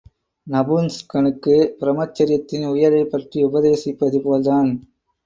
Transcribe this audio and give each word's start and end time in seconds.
நபும்ஸ்கனுக்கு 0.47 1.55
பிரமச்சரியத்தின் 1.79 2.65
உயர்வைப் 2.67 3.11
பற்றி 3.11 3.45
உபதேசிப்பது 3.45 4.19
போல்தான். 4.19 4.71